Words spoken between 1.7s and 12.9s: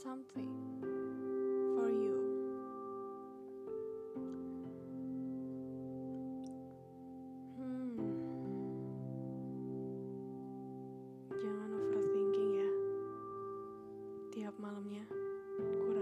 for you. Hmm. Jangan overthinking ya.